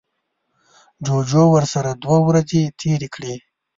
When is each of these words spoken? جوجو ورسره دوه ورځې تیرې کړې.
جوجو 1.05 1.43
ورسره 1.55 1.91
دوه 2.03 2.17
ورځې 2.27 2.61
تیرې 2.79 3.07
کړې. 3.15 3.35